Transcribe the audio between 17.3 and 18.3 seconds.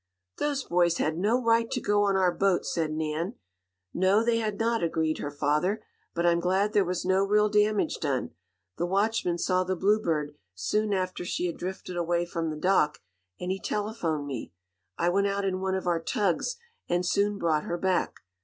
brought her back.